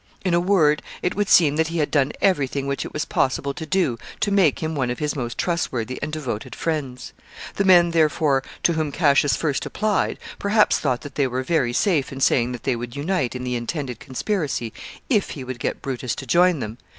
[0.25, 3.05] In a word, it would seem that he had done every thing which it was
[3.05, 7.13] possible to do to make him one of his most trustworthy and devoted friends.
[7.57, 12.11] The men, therefore, to whom Cassius first applied, perhaps thought that they were very safe
[12.11, 14.73] in saying that they would unite in the intended conspiracy
[15.07, 16.79] if he would get Brutus to join them.